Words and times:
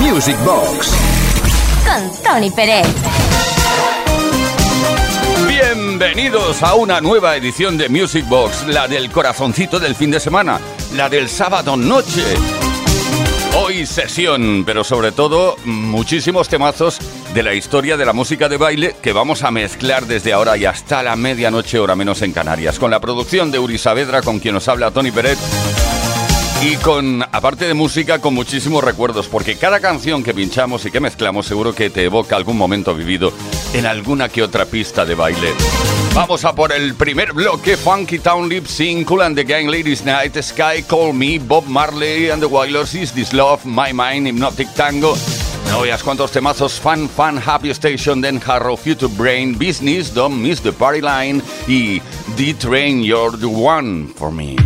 Music 0.00 0.36
Box 0.46 0.90
con 1.84 2.22
Tony 2.22 2.50
Pérez. 2.50 2.86
Bienvenidos 5.46 6.62
a 6.62 6.74
una 6.74 7.02
nueva 7.02 7.36
edición 7.36 7.76
de 7.76 7.90
Music 7.90 8.26
Box, 8.26 8.66
la 8.66 8.88
del 8.88 9.10
corazoncito 9.10 9.78
del 9.78 9.94
fin 9.94 10.10
de 10.10 10.18
semana, 10.18 10.58
la 10.94 11.10
del 11.10 11.28
sábado 11.28 11.76
noche. 11.76 12.24
Hoy 13.58 13.84
sesión, 13.84 14.64
pero 14.64 14.84
sobre 14.84 15.12
todo 15.12 15.56
muchísimos 15.64 16.48
temazos 16.48 16.98
de 17.34 17.42
la 17.42 17.52
historia 17.52 17.98
de 17.98 18.06
la 18.06 18.14
música 18.14 18.48
de 18.48 18.56
baile 18.56 18.96
que 19.02 19.12
vamos 19.12 19.42
a 19.42 19.50
mezclar 19.50 20.06
desde 20.06 20.32
ahora 20.32 20.56
y 20.56 20.64
hasta 20.64 21.02
la 21.02 21.14
medianoche 21.14 21.78
hora 21.78 21.94
menos 21.94 22.22
en 22.22 22.32
Canarias, 22.32 22.78
con 22.78 22.90
la 22.90 23.00
producción 23.00 23.50
de 23.50 23.58
Uri 23.58 23.76
Saavedra, 23.76 24.22
con 24.22 24.38
quien 24.38 24.54
nos 24.54 24.66
habla 24.66 24.90
Tony 24.92 25.10
Peret. 25.10 25.38
Y 26.62 26.76
con, 26.76 27.22
aparte 27.22 27.66
de 27.66 27.72
música, 27.72 28.18
con 28.18 28.34
muchísimos 28.34 28.84
recuerdos, 28.84 29.28
porque 29.28 29.56
cada 29.56 29.80
canción 29.80 30.22
que 30.22 30.34
pinchamos 30.34 30.84
y 30.84 30.90
que 30.90 31.00
mezclamos 31.00 31.46
seguro 31.46 31.74
que 31.74 31.88
te 31.88 32.04
evoca 32.04 32.36
algún 32.36 32.58
momento 32.58 32.94
vivido 32.94 33.32
en 33.72 33.86
alguna 33.86 34.28
que 34.28 34.42
otra 34.42 34.66
pista 34.66 35.06
de 35.06 35.14
baile. 35.14 35.54
Vamos 36.14 36.44
a 36.44 36.54
por 36.54 36.72
el 36.72 36.94
primer 36.96 37.32
bloque, 37.32 37.78
Funky 37.78 38.18
Town 38.18 38.46
Lip 38.46 38.66
Sync, 38.66 39.08
Cool 39.08 39.22
and 39.22 39.36
the 39.36 39.44
Gang, 39.44 39.68
Ladies 39.68 40.04
Night, 40.04 40.36
Sky, 40.42 40.82
Call 40.86 41.14
Me, 41.14 41.38
Bob 41.38 41.64
Marley 41.66 42.28
and 42.28 42.42
the 42.42 42.48
Wailers, 42.48 42.94
Is 42.94 43.12
This 43.12 43.32
Love, 43.32 43.64
My 43.64 43.94
Mind, 43.94 44.26
Hypnotic 44.26 44.68
Tango. 44.74 45.16
No 45.70 45.80
veas 45.80 46.02
cuántos 46.02 46.30
temazos, 46.30 46.78
Fun, 46.78 47.08
Fun, 47.08 47.38
Happy 47.38 47.70
Station, 47.70 48.20
then 48.20 48.38
Harrow, 48.38 48.76
Future 48.76 49.08
Brain, 49.16 49.56
Business, 49.56 50.12
Don't 50.12 50.42
Miss 50.42 50.60
the 50.60 50.72
Party 50.72 51.00
Line 51.00 51.40
y 51.66 52.02
D-Train, 52.36 53.02
You're 53.02 53.38
the 53.38 53.46
One 53.46 54.08
for 54.08 54.30
Me. 54.30 54.56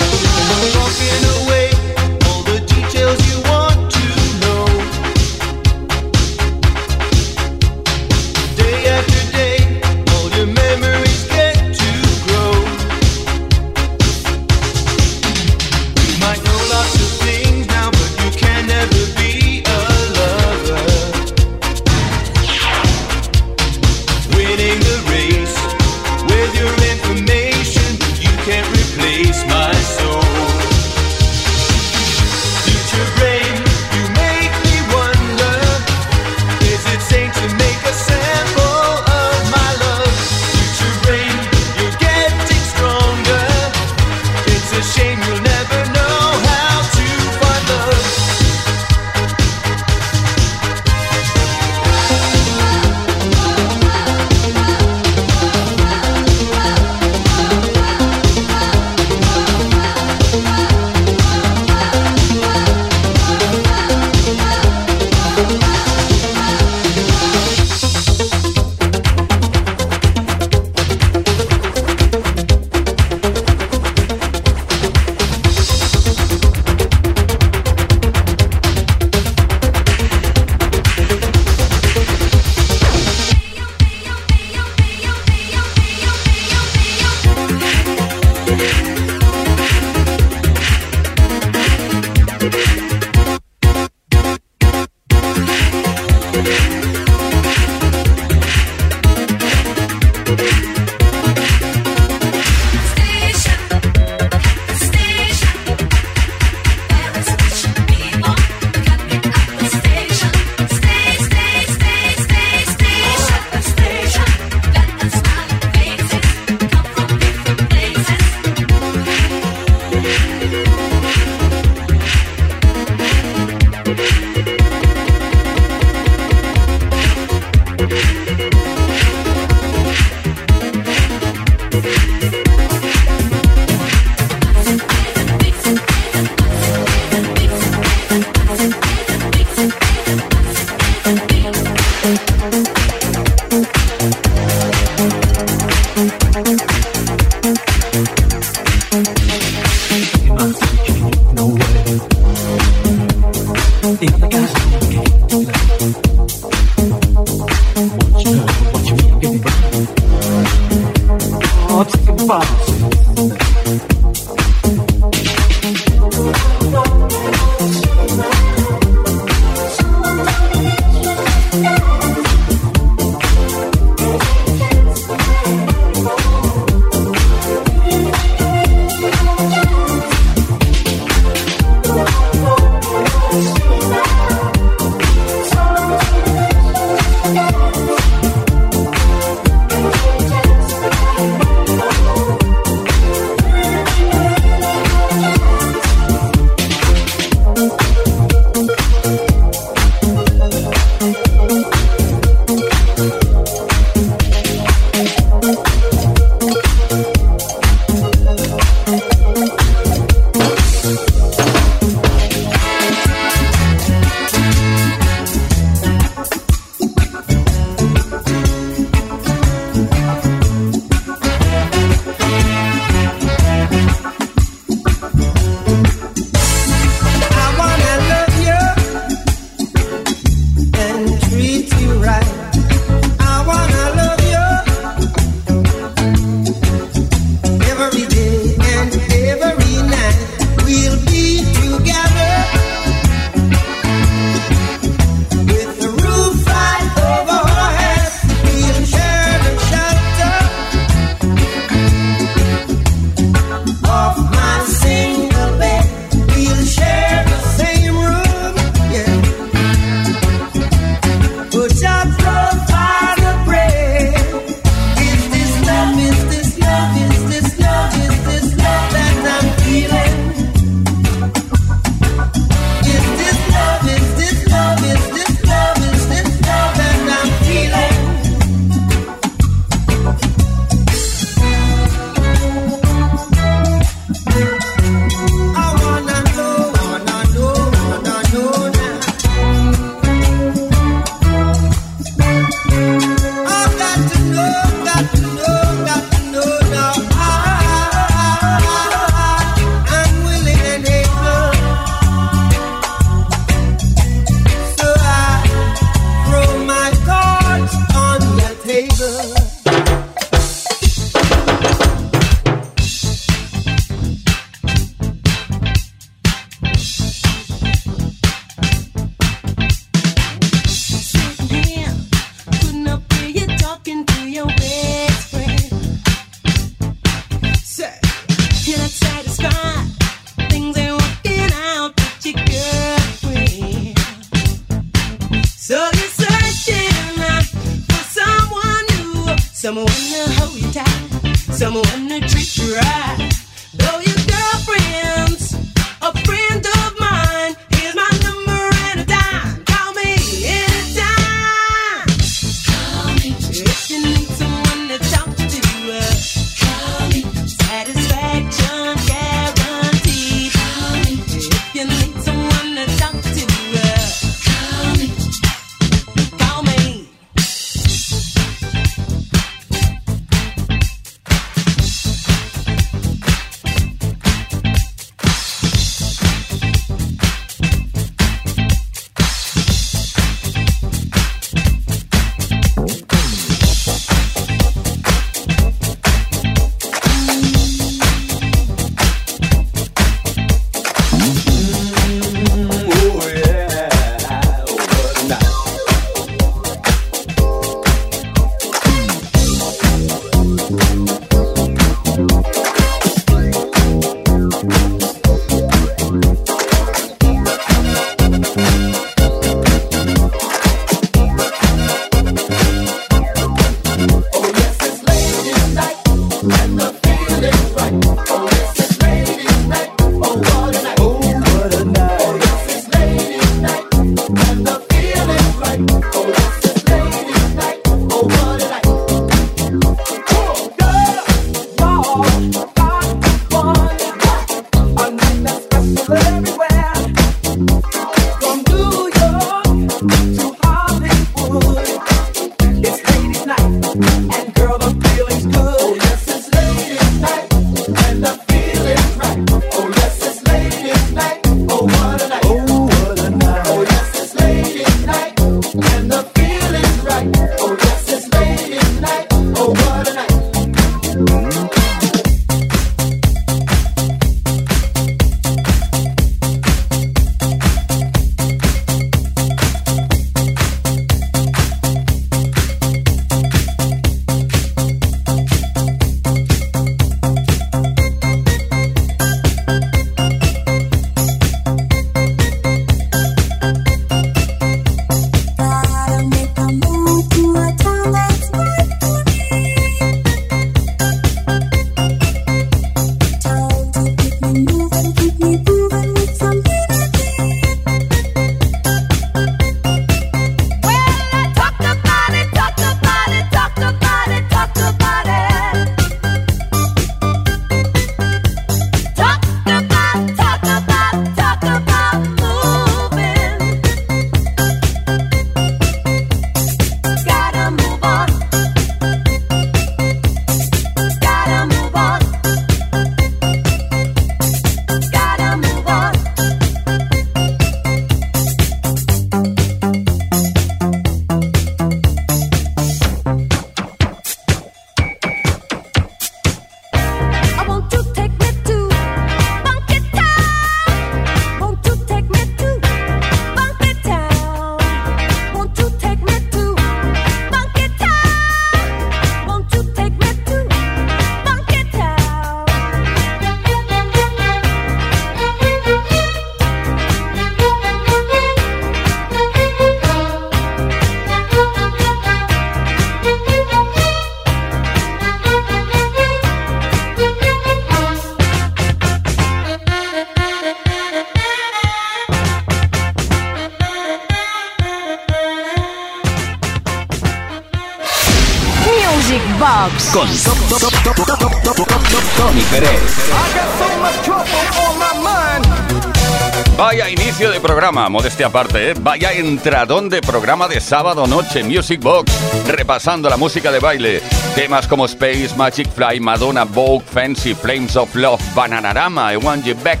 Modestia 588.42 588.46
aparte, 588.46 588.90
¿eh? 588.90 588.94
vaya 589.00 589.32
entradón 589.32 590.08
de 590.08 590.20
programa 590.20 590.66
de 590.66 590.80
sábado 590.80 591.26
noche, 591.26 591.62
Music 591.62 592.00
Box, 592.00 592.32
repasando 592.66 593.28
la 593.28 593.36
música 593.36 593.70
de 593.70 593.78
baile, 593.78 594.20
temas 594.54 594.86
como 594.86 595.06
Space, 595.06 595.50
Magic 595.56 595.88
Fly, 595.88 596.20
Madonna, 596.20 596.64
Vogue, 596.64 597.04
Fancy, 597.04 597.54
Flames 597.54 597.96
of 597.96 598.14
Love, 598.14 598.42
Bananarama, 598.54 599.32
I 599.32 599.36
Want 599.36 599.64
You 599.64 599.74
Back, 599.82 600.00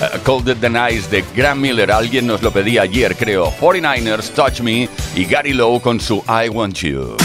uh, 0.00 0.18
Cold 0.24 0.58
the 0.60 0.70
Nice 0.70 1.08
de 1.10 1.24
Graham 1.34 1.60
Miller, 1.60 1.90
alguien 1.92 2.26
nos 2.26 2.42
lo 2.42 2.50
pedía 2.50 2.82
ayer 2.82 3.14
creo, 3.16 3.52
49ers, 3.60 4.30
Touch 4.30 4.60
Me 4.60 4.88
y 5.14 5.24
Gary 5.24 5.52
Lowe 5.52 5.80
con 5.80 6.00
su 6.00 6.24
I 6.28 6.48
Want 6.48 6.76
You. 6.78 7.16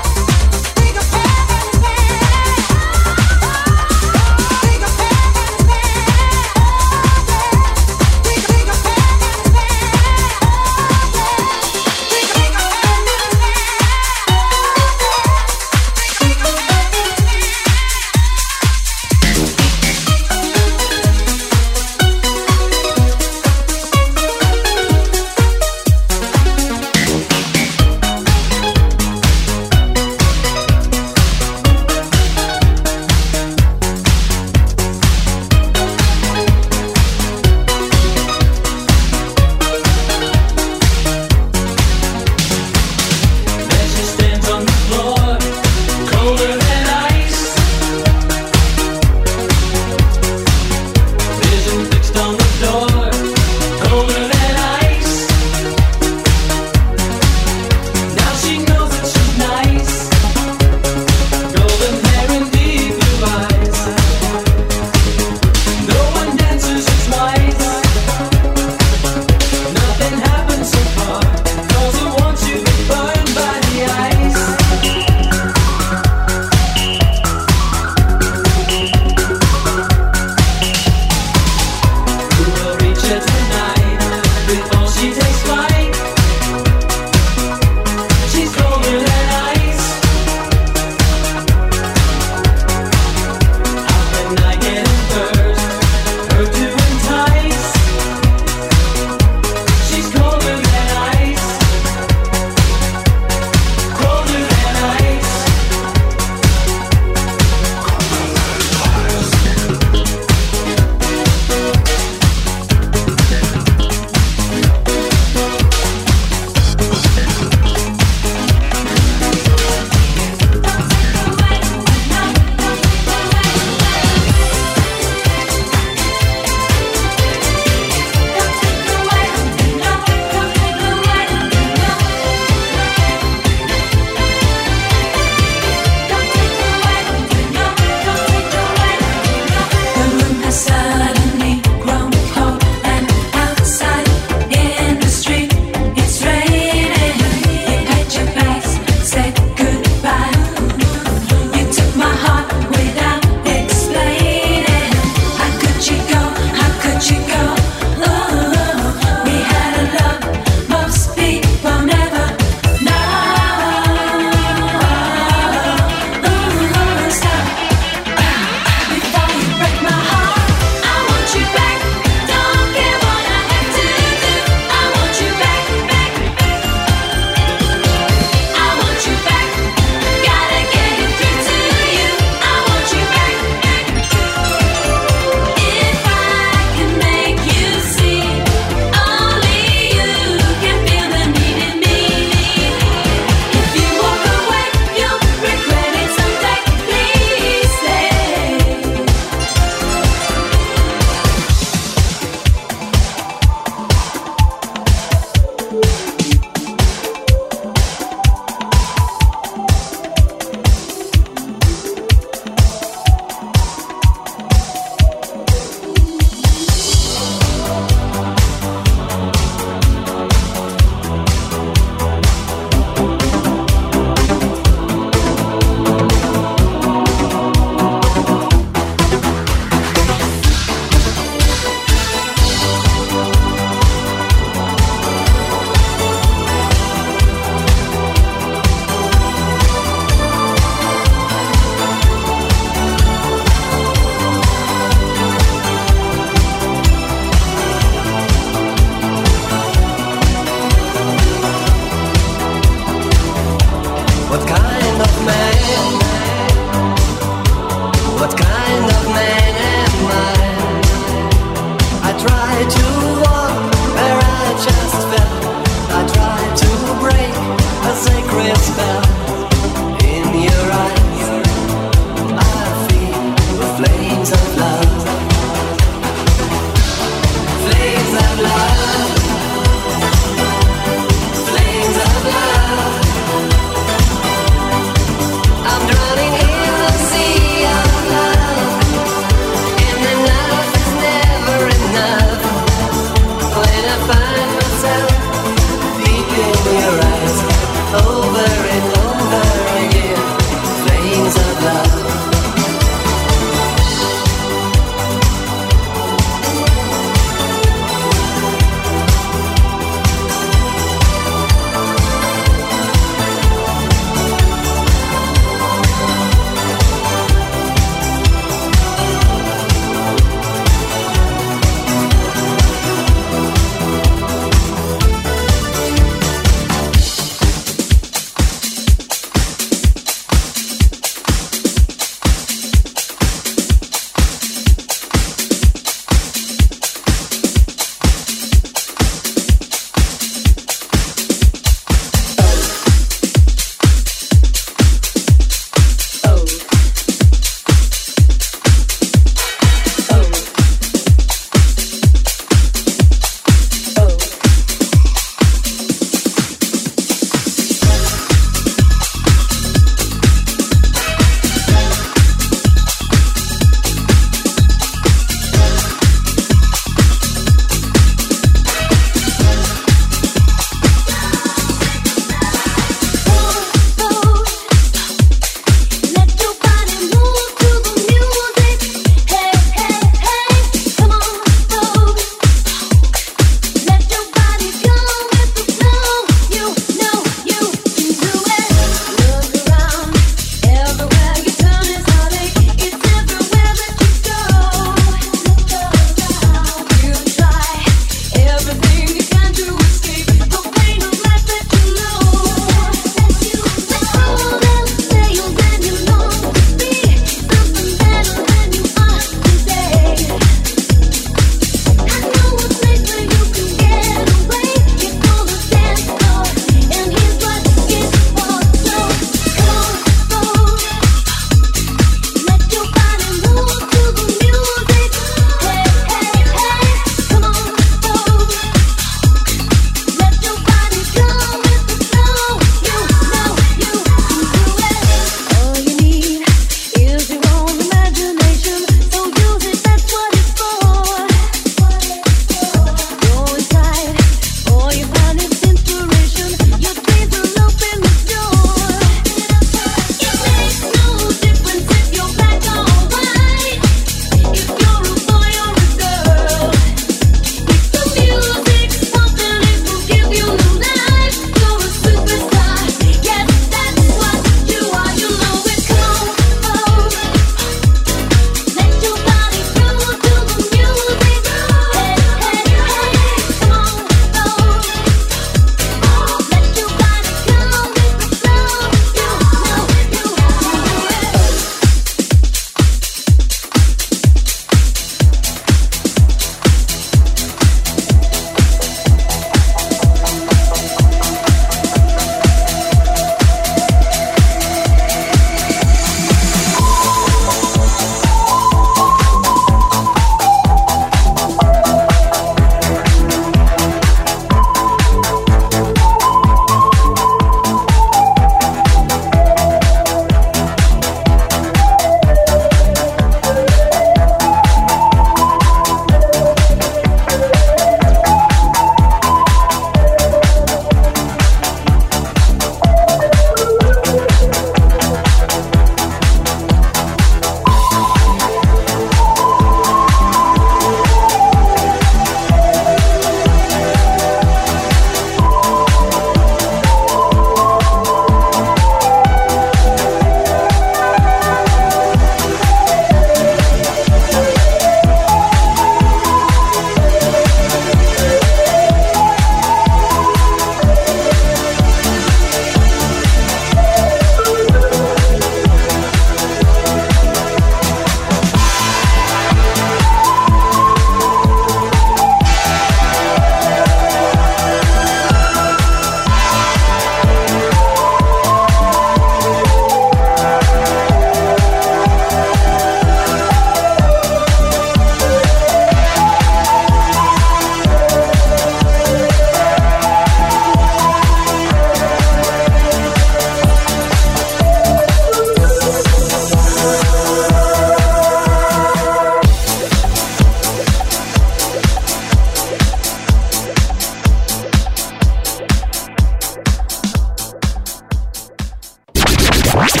Music 599.76 600.00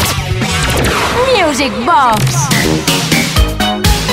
Box. 1.84 2.48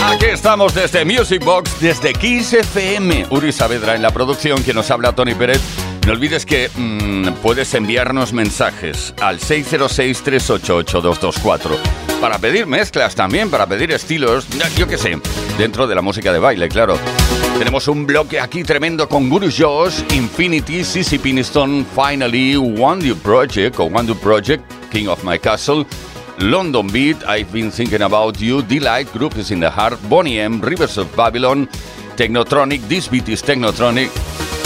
Aquí 0.04 0.26
estamos 0.26 0.74
desde 0.74 1.06
Music 1.06 1.42
Box, 1.46 1.80
desde 1.80 2.12
Kiss 2.12 2.52
FM. 2.52 3.28
Uri 3.30 3.54
Saavedra 3.54 3.96
en 3.96 4.02
la 4.02 4.12
producción, 4.12 4.62
que 4.62 4.74
nos 4.74 4.92
habla 4.92 5.14
Tony 5.14 5.36
Pérez. 5.36 5.62
No 6.06 6.12
olvides 6.12 6.46
que 6.46 6.70
mm, 6.76 7.36
puedes 7.42 7.74
enviarnos 7.76 8.34
mensajes 8.34 9.14
al 9.22 9.40
606-388-224 9.40 11.78
para 12.20 12.40
pedir 12.40 12.68
mezclas 12.68 13.16
también, 13.16 13.50
para 13.50 13.66
pedir 13.66 13.94
estilos, 13.94 14.46
yo 14.76 14.86
qué 14.86 14.98
sé, 14.98 15.18
dentro 15.58 15.88
de 15.88 15.96
la 15.96 16.02
música 16.02 16.34
de 16.34 16.40
baile, 16.40 16.68
claro. 16.68 17.00
Tenemos 17.58 17.88
un 17.88 18.06
bloque 18.06 18.42
aquí 18.42 18.66
tremendo 18.66 19.08
con 19.08 19.30
Guru 19.30 19.48
Josh, 19.50 20.02
Infinity, 20.14 20.84
Sissy 20.84 21.20
Piniston, 21.20 21.86
Finally, 21.96 22.58
One 22.58 23.08
Do 23.08 23.16
Project 23.16 23.80
o 23.80 23.86
One 23.86 24.04
Do 24.04 24.16
Project, 24.16 24.83
King 24.94 25.10
of 25.10 25.24
My 25.24 25.40
Castle. 25.40 25.86
London 26.40 26.88
Beat, 26.88 27.18
I've 27.26 27.52
Been 27.52 27.72
Thinking 27.72 28.04
About 28.04 28.40
You, 28.40 28.62
Delight, 28.62 29.12
Group 29.12 29.38
is 29.38 29.50
in 29.50 29.60
the 29.60 29.70
Heart, 29.70 29.98
Bonnie 30.08 30.40
M, 30.40 30.62
Rivers 30.62 31.00
of 31.00 31.14
Babylon, 31.16 31.68
Technotronic, 32.16 32.88
This 32.88 33.08
Beat 33.08 33.28
is 33.30 33.42
Technotronic, 33.42 34.10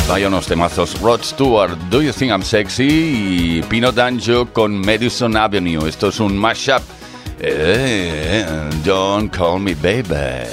Vaya 0.08 0.28
unos 0.28 0.48
temazos, 0.48 1.02
Rod 1.02 1.24
Stewart, 1.24 1.78
Do 1.90 2.02
You 2.02 2.12
Think 2.12 2.32
I'm 2.34 2.44
Sexy 2.44 3.62
y 3.62 3.62
Pino 3.70 3.92
Danjo 3.92 4.52
con 4.54 4.80
Madison 4.82 5.36
Avenue. 5.38 5.88
Esto 5.88 6.10
es 6.10 6.20
un 6.20 6.38
mashup. 6.38 6.82
Eh, 7.40 8.46
don't 8.84 9.30
call 9.32 9.60
me 9.60 9.76
baby. 9.76 10.50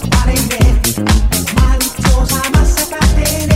Body, 0.00 0.34
man, 0.48 0.80
man, 1.54 1.80
toes, 1.80 2.32
I'm 2.32 2.54
a 2.54 2.64
second 2.64 3.51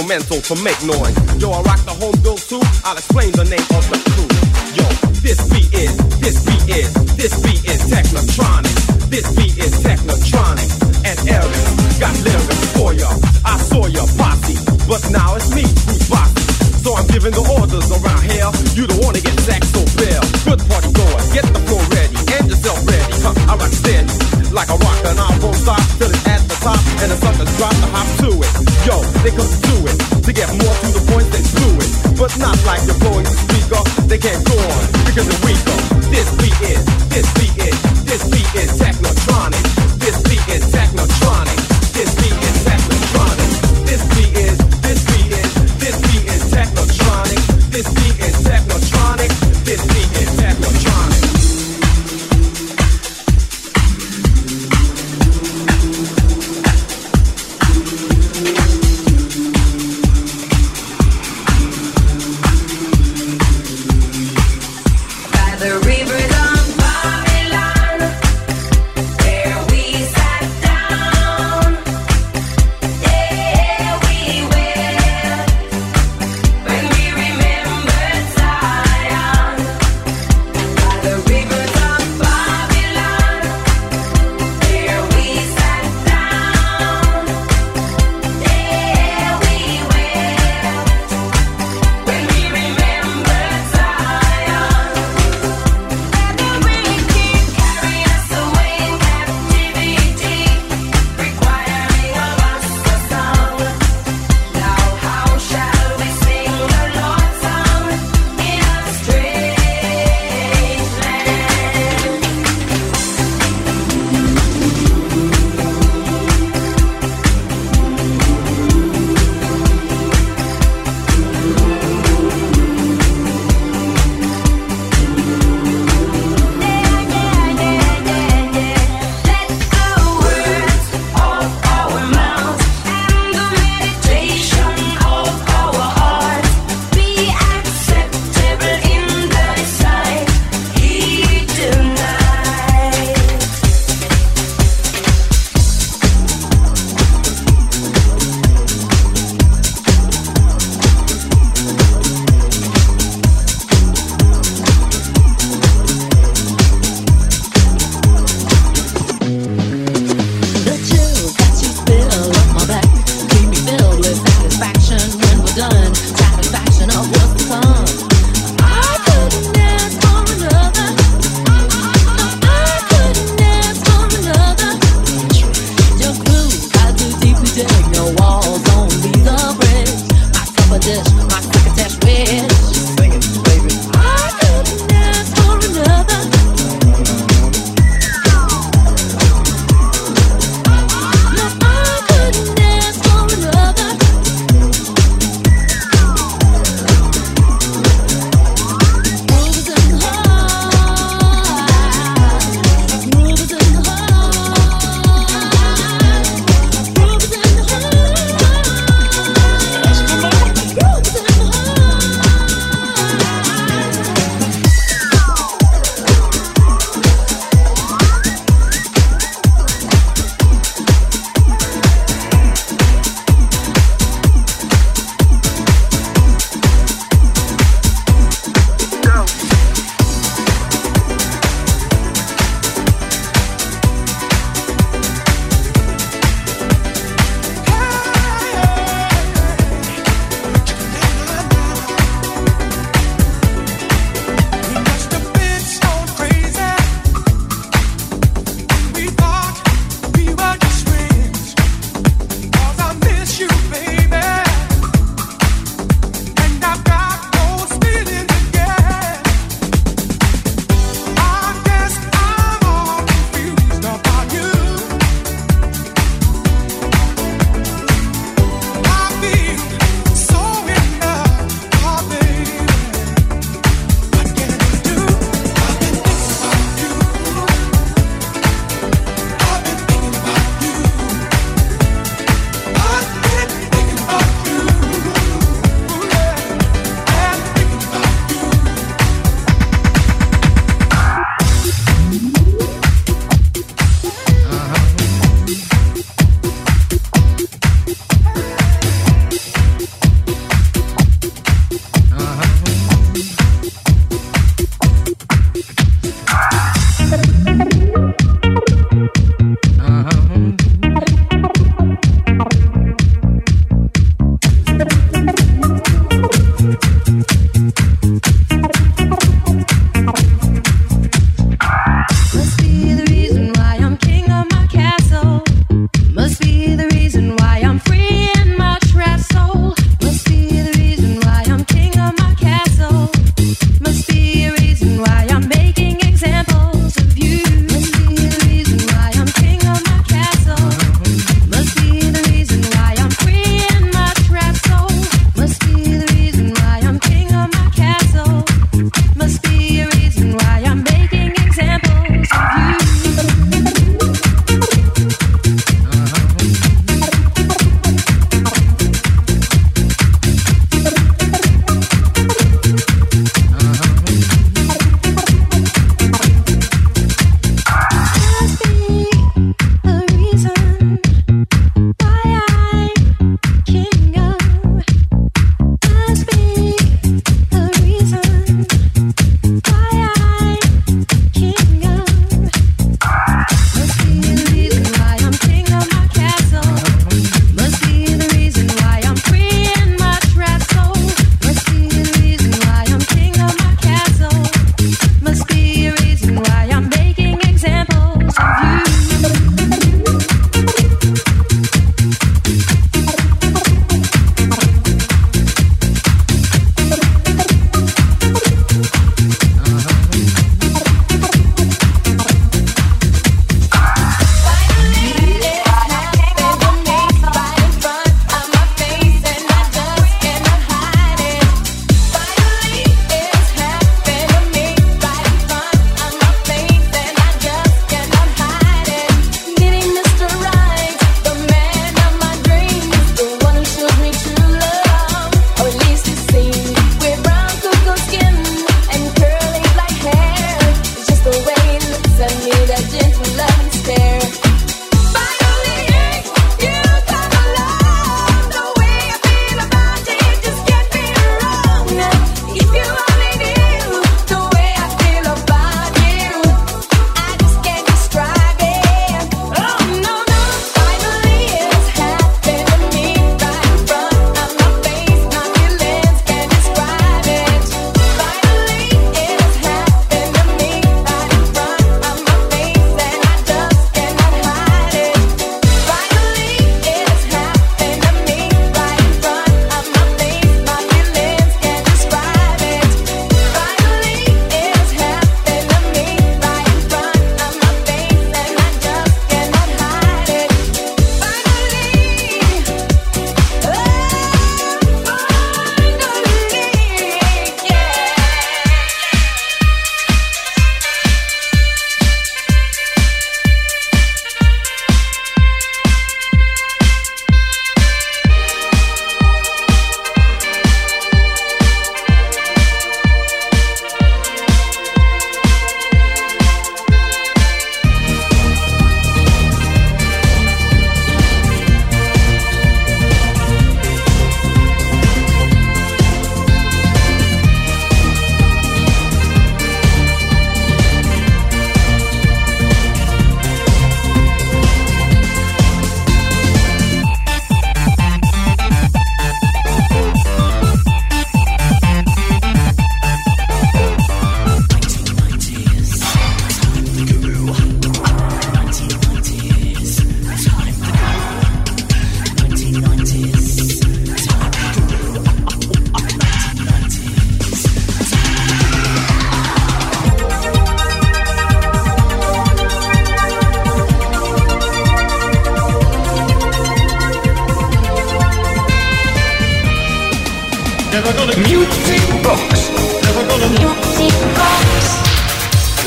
instrumental 0.00 0.40
to 0.40 0.62
make 0.62 0.82
noise. 0.82 1.19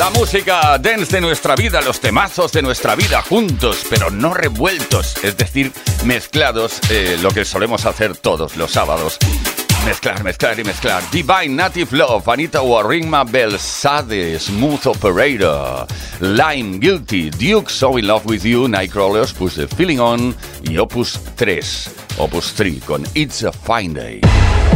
La 0.04 0.10
música 0.10 0.78
dance 0.80 1.16
de 1.16 1.22
nuestra 1.22 1.56
vida, 1.56 1.80
los 1.80 2.02
temazos 2.02 2.52
de 2.52 2.62
nuestra 2.62 2.94
vida 2.94 3.22
juntos, 3.22 3.86
pero 3.90 4.12
no 4.12 4.34
revueltos, 4.34 5.16
es 5.24 5.38
decir, 5.38 5.72
mezclados, 6.04 6.82
eh, 6.90 7.18
lo 7.22 7.32
que 7.32 7.46
solemos 7.46 7.86
hacer 7.86 8.18
todos 8.18 8.58
los 8.58 8.70
sábados. 8.70 9.18
Mezclar, 9.86 10.22
mezclar 10.22 10.60
y 10.60 10.66
mezclar. 10.66 11.02
Divine 11.10 11.56
Native 11.56 11.96
Love, 11.96 12.28
Anita 12.28 12.62
Warringma 12.62 13.26
Sade, 13.58 14.38
Smooth 14.40 14.88
Operator, 14.88 15.88
Lime 16.20 16.80
Guilty, 16.80 17.30
Duke 17.30 17.70
So 17.70 17.98
In 17.98 18.08
Love 18.08 18.26
With 18.26 18.44
You, 18.44 18.68
Nightcrawlers, 18.68 19.32
Push 19.32 19.56
The 19.56 19.68
Feeling 19.70 20.00
On 20.00 20.36
y 20.64 20.78
Opus 20.80 21.18
3, 21.38 21.92
Opus 22.18 22.54
3 22.56 22.84
con 22.84 23.06
It's 23.16 23.46
a 23.46 23.54
Fine 23.54 23.94
Day. 23.94 24.73